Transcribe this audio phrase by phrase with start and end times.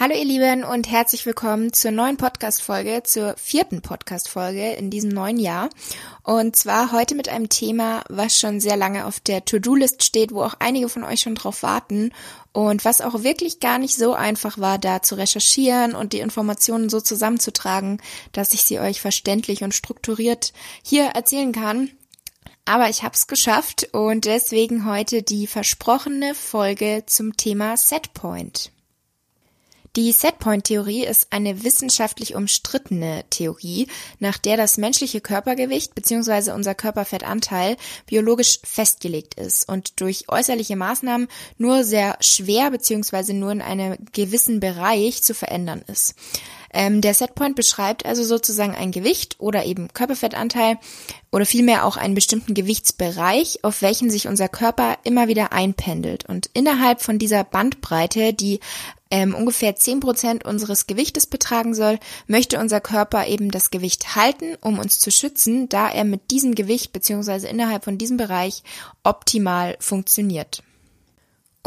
[0.00, 5.40] Hallo ihr Lieben und herzlich willkommen zur neuen Podcast-Folge, zur vierten Podcast-Folge in diesem neuen
[5.40, 5.70] Jahr.
[6.22, 10.44] Und zwar heute mit einem Thema, was schon sehr lange auf der To-Do-List steht, wo
[10.44, 12.12] auch einige von euch schon drauf warten
[12.52, 16.90] und was auch wirklich gar nicht so einfach war, da zu recherchieren und die Informationen
[16.90, 21.90] so zusammenzutragen, dass ich sie euch verständlich und strukturiert hier erzählen kann.
[22.66, 28.70] Aber ich habe es geschafft und deswegen heute die versprochene Folge zum Thema Setpoint.
[29.98, 33.88] Die Setpoint-Theorie ist eine wissenschaftlich umstrittene Theorie,
[34.20, 36.52] nach der das menschliche Körpergewicht bzw.
[36.52, 43.32] unser Körperfettanteil biologisch festgelegt ist und durch äußerliche Maßnahmen nur sehr schwer bzw.
[43.32, 46.14] nur in einem gewissen Bereich zu verändern ist.
[46.72, 50.78] Ähm, der Setpoint beschreibt also sozusagen ein Gewicht oder eben Körperfettanteil
[51.32, 56.28] oder vielmehr auch einen bestimmten Gewichtsbereich, auf welchen sich unser Körper immer wieder einpendelt.
[56.28, 58.60] Und innerhalb von dieser Bandbreite, die
[59.10, 64.56] ähm, ungefähr zehn Prozent unseres Gewichtes betragen soll, möchte unser Körper eben das Gewicht halten,
[64.60, 68.62] um uns zu schützen, da er mit diesem Gewicht beziehungsweise innerhalb von diesem Bereich
[69.02, 70.62] optimal funktioniert.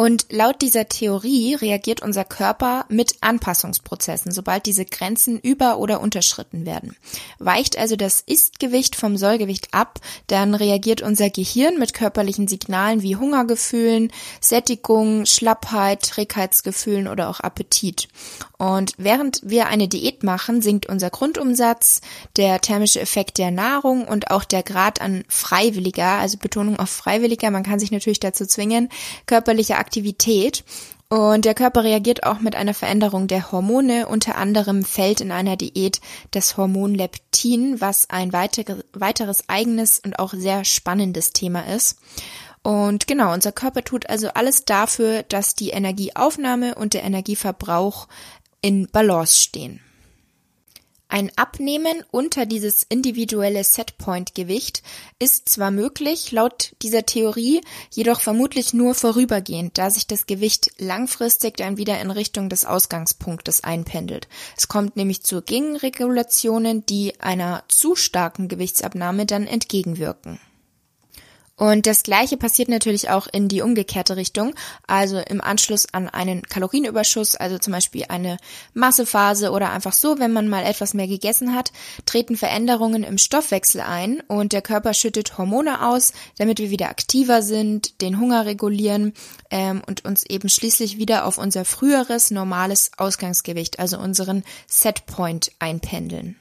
[0.02, 6.66] Und laut dieser Theorie reagiert unser Körper mit Anpassungsprozessen, sobald diese Grenzen über- oder unterschritten
[6.66, 6.96] werden.
[7.38, 13.16] Weicht also das Ist-Gewicht vom Sollgewicht ab, dann reagiert unser Gehirn mit körperlichen Signalen wie
[13.16, 18.08] Hungergefühlen, Sättigung, Schlappheit, Trägheitsgefühlen oder auch Appetit.
[18.58, 22.02] Und während wir eine Diät machen, sinkt unser Grundumsatz,
[22.38, 27.52] der thermische Effekt der Nahrung und auch der Grad an freiwilliger, also Betonung auf freiwilliger,
[27.52, 28.90] man kann sich natürlich dazu zwingen,
[29.28, 29.91] körperliche Aktivität.
[31.10, 34.08] Und der Körper reagiert auch mit einer Veränderung der Hormone.
[34.08, 36.00] Unter anderem fällt in einer Diät
[36.32, 42.00] das Hormon Leptin, was ein weiteres eigenes und auch sehr spannendes Thema ist.
[42.64, 48.08] Und genau, unser Körper tut also alles dafür, dass die Energieaufnahme und der Energieverbrauch
[48.62, 49.82] in Balance stehen.
[51.12, 54.82] Ein Abnehmen unter dieses individuelle Setpoint-Gewicht
[55.20, 57.60] ist zwar möglich, laut dieser Theorie,
[57.92, 63.62] jedoch vermutlich nur vorübergehend, da sich das Gewicht langfristig dann wieder in Richtung des Ausgangspunktes
[63.62, 64.30] einpendelt.
[64.56, 70.40] Es kommt nämlich zu Gegenregulationen, die einer zu starken Gewichtsabnahme dann entgegenwirken.
[71.62, 74.56] Und das Gleiche passiert natürlich auch in die umgekehrte Richtung.
[74.88, 78.38] Also im Anschluss an einen Kalorienüberschuss, also zum Beispiel eine
[78.74, 81.72] Massephase oder einfach so, wenn man mal etwas mehr gegessen hat,
[82.08, 87.44] treten Veränderungen im Stoffwechsel ein und der Körper schüttet Hormone aus, damit wir wieder aktiver
[87.44, 89.14] sind, den Hunger regulieren
[89.52, 96.41] ähm, und uns eben schließlich wieder auf unser früheres normales Ausgangsgewicht, also unseren Setpoint einpendeln.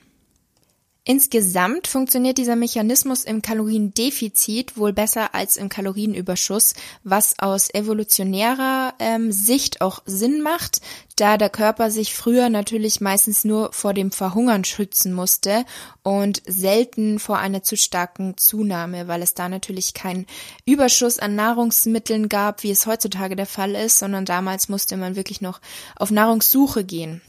[1.04, 6.74] Insgesamt funktioniert dieser Mechanismus im Kaloriendefizit wohl besser als im Kalorienüberschuss,
[7.04, 10.82] was aus evolutionärer ähm, Sicht auch Sinn macht,
[11.16, 15.64] da der Körper sich früher natürlich meistens nur vor dem Verhungern schützen musste
[16.02, 20.26] und selten vor einer zu starken Zunahme, weil es da natürlich keinen
[20.66, 25.40] Überschuss an Nahrungsmitteln gab, wie es heutzutage der Fall ist, sondern damals musste man wirklich
[25.40, 25.62] noch
[25.96, 27.22] auf Nahrungssuche gehen.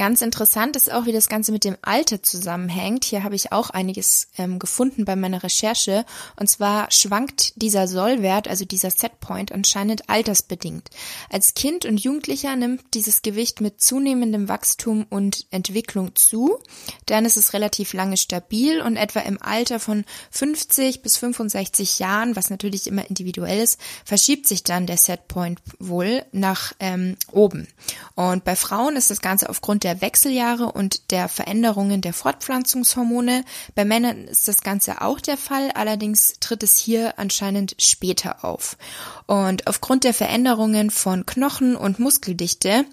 [0.00, 3.04] Ganz interessant ist auch, wie das Ganze mit dem Alter zusammenhängt.
[3.04, 6.06] Hier habe ich auch einiges ähm, gefunden bei meiner Recherche.
[6.36, 10.88] Und zwar schwankt dieser Sollwert, also dieser Setpoint, anscheinend altersbedingt.
[11.28, 16.58] Als Kind und Jugendlicher nimmt dieses Gewicht mit zunehmendem Wachstum und Entwicklung zu.
[17.04, 22.36] Dann ist es relativ lange stabil und etwa im Alter von 50 bis 65 Jahren,
[22.36, 27.68] was natürlich immer individuell ist, verschiebt sich dann der Setpoint wohl nach ähm, oben.
[28.14, 33.44] Und bei Frauen ist das Ganze aufgrund der der Wechseljahre und der Veränderungen der Fortpflanzungshormone.
[33.74, 38.76] Bei Männern ist das Ganze auch der Fall, allerdings tritt es hier anscheinend später auf.
[39.26, 42.84] Und aufgrund der Veränderungen von Knochen und Muskeldichte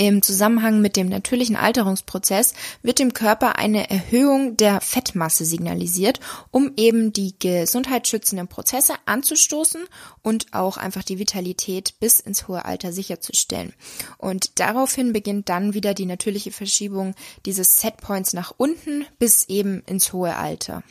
[0.00, 6.20] im Zusammenhang mit dem natürlichen Alterungsprozess wird dem Körper eine Erhöhung der Fettmasse signalisiert,
[6.50, 9.82] um eben die gesundheitsschützenden Prozesse anzustoßen
[10.22, 13.74] und auch einfach die Vitalität bis ins hohe Alter sicherzustellen.
[14.16, 17.14] Und daraufhin beginnt dann wieder die natürliche Verschiebung
[17.44, 20.82] dieses Setpoints nach unten bis eben ins hohe Alter.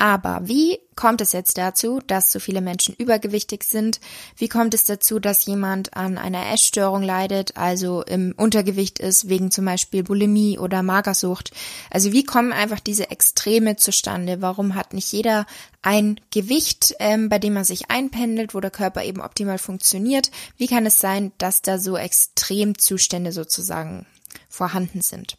[0.00, 4.00] Aber wie kommt es jetzt dazu, dass so viele Menschen übergewichtig sind?
[4.36, 9.50] Wie kommt es dazu, dass jemand an einer Essstörung leidet, also im Untergewicht ist, wegen
[9.50, 11.50] zum Beispiel Bulimie oder Magersucht?
[11.90, 14.40] Also wie kommen einfach diese Extreme zustande?
[14.40, 15.46] Warum hat nicht jeder
[15.82, 20.30] ein Gewicht, ähm, bei dem man sich einpendelt, wo der Körper eben optimal funktioniert?
[20.56, 24.06] Wie kann es sein, dass da so Extremzustände sozusagen
[24.48, 25.36] vorhanden sind.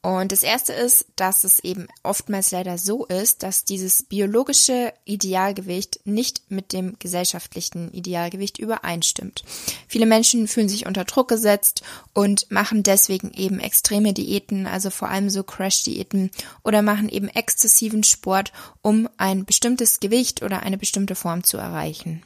[0.00, 6.00] Und das erste ist, dass es eben oftmals leider so ist, dass dieses biologische Idealgewicht
[6.04, 9.44] nicht mit dem gesellschaftlichen Idealgewicht übereinstimmt.
[9.88, 11.82] Viele Menschen fühlen sich unter Druck gesetzt
[12.14, 16.30] und machen deswegen eben extreme Diäten, also vor allem so Crash-Diäten
[16.62, 18.52] oder machen eben exzessiven Sport,
[18.82, 22.22] um ein bestimmtes Gewicht oder eine bestimmte Form zu erreichen.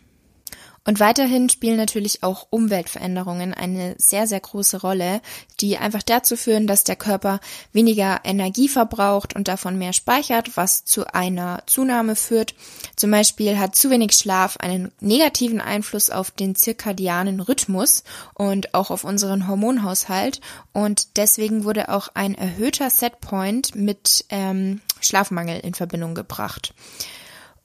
[0.84, 5.20] Und weiterhin spielen natürlich auch Umweltveränderungen eine sehr, sehr große Rolle,
[5.61, 7.38] die einfach dazu führen, dass der Körper
[7.73, 12.55] weniger Energie verbraucht und davon mehr speichert, was zu einer Zunahme führt.
[12.96, 18.02] Zum Beispiel hat zu wenig Schlaf einen negativen Einfluss auf den zirkadianen Rhythmus
[18.35, 20.40] und auch auf unseren Hormonhaushalt.
[20.73, 26.75] Und deswegen wurde auch ein erhöhter Setpoint mit ähm, Schlafmangel in Verbindung gebracht.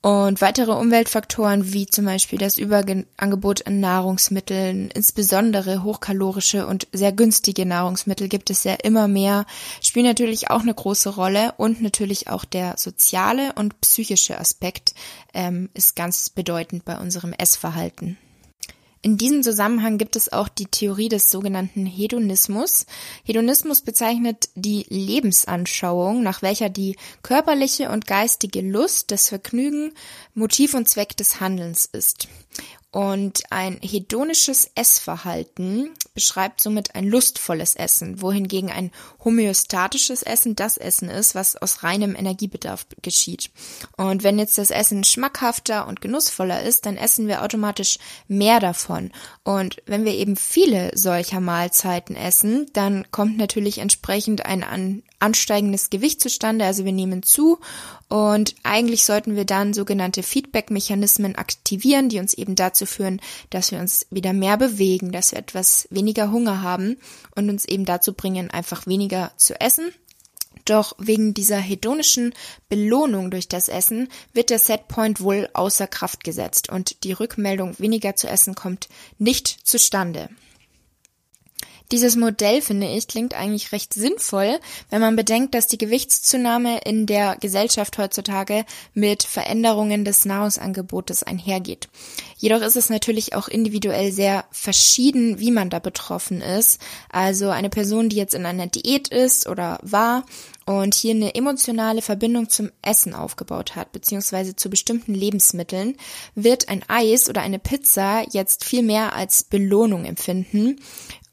[0.08, 7.66] Und weitere Umweltfaktoren wie zum Beispiel das Überangebot an Nahrungsmitteln, insbesondere hochkalorische und sehr günstige
[7.66, 9.46] Nahrungsmittel gibt es ja immer mehr,
[9.82, 14.94] spielen natürlich auch eine große Rolle und natürlich auch der soziale und psychische Aspekt
[15.34, 18.18] ähm, ist ganz bedeutend bei unserem Essverhalten.
[19.02, 22.86] In diesem Zusammenhang gibt es auch die Theorie des sogenannten Hedonismus.
[23.24, 29.94] Hedonismus bezeichnet die Lebensanschauung, nach welcher die körperliche und geistige Lust, das Vergnügen,
[30.34, 32.28] Motiv und Zweck des Handelns ist.
[32.92, 38.90] Und ein hedonisches Essverhalten beschreibt somit ein lustvolles Essen, wohingegen ein
[39.24, 43.52] homöostatisches Essen das Essen ist, was aus reinem Energiebedarf geschieht.
[43.98, 49.12] Und wenn jetzt das Essen schmackhafter und genussvoller ist, dann essen wir automatisch mehr davon.
[49.44, 55.90] Und wenn wir eben viele solcher Mahlzeiten essen, dann kommt natürlich entsprechend ein an ansteigendes
[55.90, 57.60] Gewicht zustande, also wir nehmen zu
[58.10, 63.80] und eigentlich sollten wir dann sogenannte Feedback-Mechanismen aktivieren, die uns eben dazu führen, dass wir
[63.80, 66.98] uns wieder mehr bewegen, dass wir etwas weniger Hunger haben
[67.36, 69.92] und uns eben dazu bringen, einfach weniger zu essen.
[70.66, 72.34] Doch wegen dieser hedonischen
[72.68, 78.16] Belohnung durch das Essen wird der Setpoint wohl außer Kraft gesetzt und die Rückmeldung weniger
[78.16, 80.30] zu essen kommt nicht zustande.
[81.92, 87.06] Dieses Modell, finde ich, klingt eigentlich recht sinnvoll, wenn man bedenkt, dass die Gewichtszunahme in
[87.06, 91.88] der Gesellschaft heutzutage mit Veränderungen des Nahrungsangebotes einhergeht.
[92.38, 96.82] Jedoch ist es natürlich auch individuell sehr verschieden, wie man da betroffen ist.
[97.10, 100.26] Also eine Person, die jetzt in einer Diät ist oder war
[100.66, 105.96] und hier eine emotionale Verbindung zum Essen aufgebaut hat, beziehungsweise zu bestimmten Lebensmitteln,
[106.36, 110.82] wird ein Eis oder eine Pizza jetzt viel mehr als Belohnung empfinden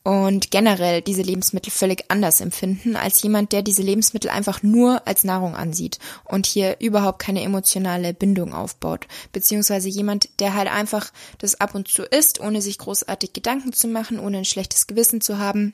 [0.04, 5.24] und generell diese Lebensmittel völlig anders empfinden als jemand, der diese Lebensmittel einfach nur als
[5.24, 11.58] Nahrung ansieht und hier überhaupt keine emotionale Bindung aufbaut, beziehungsweise jemand, der halt einfach das
[11.58, 15.38] ab und zu isst, ohne sich großartig Gedanken zu machen, ohne ein schlechtes Gewissen zu
[15.38, 15.72] haben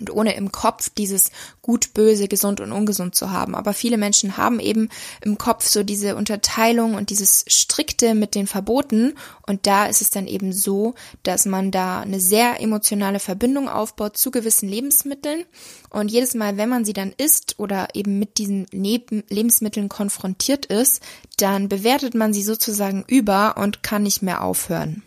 [0.00, 1.30] und ohne im Kopf dieses
[1.62, 3.54] gut, böse, gesund und ungesund zu haben.
[3.54, 4.88] Aber viele Menschen haben eben
[5.22, 9.14] im Kopf so diese Unterteilung und dieses strikte mit den Verboten
[9.46, 14.16] und da ist es dann eben so, dass man da eine sehr emotionale Verbindung aufbaut
[14.16, 15.44] zu gewissen Lebensmitteln
[15.90, 21.02] und jedes Mal, wenn man sie dann isst oder eben mit diesen Lebensmitteln konfrontiert ist,
[21.38, 25.02] dann bewertet man sie sozusagen über und kann nicht mehr aufhören.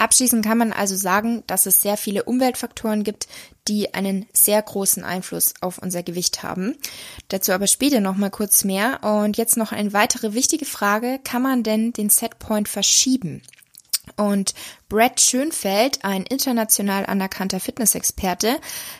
[0.00, 3.28] Abschließend kann man also sagen, dass es sehr viele Umweltfaktoren gibt,
[3.68, 6.74] die einen sehr großen Einfluss auf unser Gewicht haben.
[7.28, 9.04] Dazu aber später noch mal kurz mehr.
[9.04, 11.20] Und jetzt noch eine weitere wichtige Frage.
[11.22, 13.42] Kann man denn den Setpoint verschieben?
[14.16, 14.54] Und
[14.88, 18.56] Brad Schönfeld, ein international anerkannter Fitnessexperte,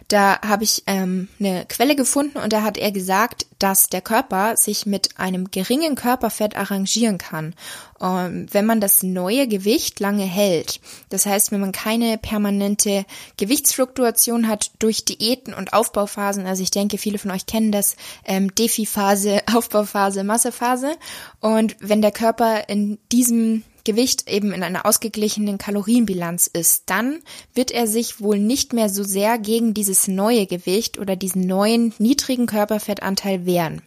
[0.06, 4.56] da habe ich ähm, eine Quelle gefunden und da hat er gesagt, dass der Körper
[4.56, 7.54] sich mit einem geringen Körperfett arrangieren kann,
[8.00, 10.80] ähm, wenn man das neue Gewicht lange hält.
[11.08, 13.04] Das heißt, wenn man keine permanente
[13.36, 16.46] Gewichtsfluktuation hat durch Diäten und Aufbauphasen.
[16.46, 20.92] Also ich denke, viele von euch kennen das ähm, Defi-Phase, Aufbauphase, Massephase.
[21.40, 27.20] Und wenn der Körper in diesem Gewicht eben in einer ausgeglichenen Kalorienbilanz ist, dann
[27.54, 31.94] wird er sich wohl nicht mehr so sehr gegen dieses neue Gewicht oder diesen neuen
[31.98, 33.82] niedrigen Körperfettanteil wehren.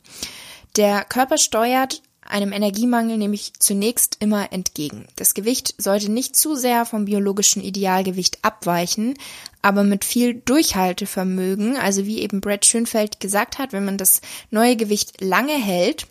[0.76, 5.08] Der Körper steuert einem Energiemangel nämlich zunächst immer entgegen.
[5.16, 9.16] Das Gewicht sollte nicht zu sehr vom biologischen Idealgewicht abweichen,
[9.62, 14.22] aber mit viel Durchhaltevermögen, also wie eben Brett Schönfeld gesagt hat, wenn man das
[14.52, 16.08] neue Gewicht lange hält,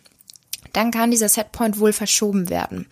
[0.71, 2.87] dann kann dieser Setpoint wohl verschoben werden.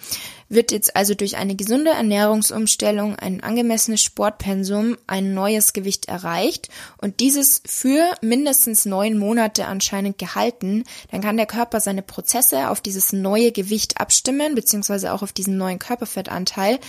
[0.52, 6.68] Wird jetzt also durch eine gesunde Ernährungsumstellung, ein angemessenes Sportpensum ein neues Gewicht erreicht
[6.98, 12.82] und dieses für mindestens neun Monate anscheinend gehalten, dann kann der Körper seine Prozesse auf
[12.82, 16.80] dieses neue Gewicht abstimmen, beziehungsweise auch auf diesen neuen Körperfettanteil.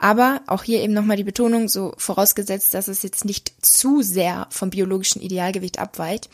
[0.00, 4.46] Aber auch hier eben nochmal die Betonung, so vorausgesetzt, dass es jetzt nicht zu sehr
[4.50, 6.30] vom biologischen Idealgewicht abweicht,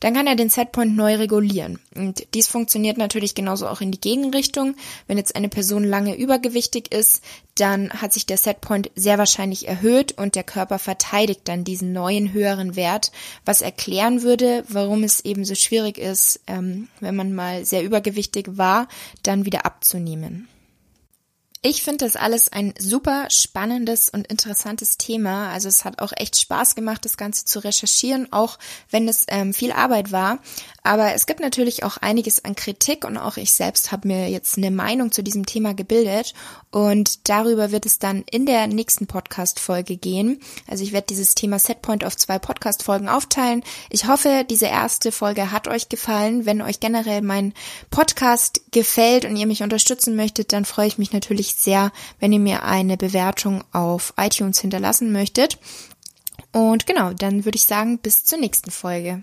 [0.00, 1.78] dann kann er den Setpoint neu regulieren.
[1.94, 4.76] Und dies funktioniert natürlich genauso auch in die Gegenrichtung.
[5.06, 7.22] Wenn jetzt eine Person lange übergewichtig ist,
[7.54, 12.32] dann hat sich der Setpoint sehr wahrscheinlich erhöht und der Körper verteidigt dann diesen neuen
[12.32, 13.12] höheren Wert,
[13.44, 18.58] was erklären würde, warum es eben so schwierig ist, ähm, wenn man mal sehr übergewichtig
[18.58, 18.88] war,
[19.22, 20.48] dann wieder abzunehmen.
[21.62, 25.50] Ich finde das alles ein super spannendes und interessantes Thema.
[25.50, 28.58] Also es hat auch echt Spaß gemacht, das Ganze zu recherchieren, auch
[28.90, 30.38] wenn es ähm, viel Arbeit war.
[30.84, 34.56] Aber es gibt natürlich auch einiges an Kritik und auch ich selbst habe mir jetzt
[34.56, 36.32] eine Meinung zu diesem Thema gebildet
[36.70, 40.40] und darüber wird es dann in der nächsten Podcast-Folge gehen.
[40.68, 43.64] Also ich werde dieses Thema Setpoint auf zwei Podcast-Folgen aufteilen.
[43.90, 46.46] Ich hoffe, diese erste Folge hat euch gefallen.
[46.46, 47.52] Wenn euch generell mein
[47.90, 52.40] Podcast gefällt und ihr mich unterstützen möchtet, dann freue ich mich natürlich sehr, wenn ihr
[52.40, 55.58] mir eine Bewertung auf iTunes hinterlassen möchtet.
[56.52, 59.22] Und genau, dann würde ich sagen, bis zur nächsten Folge.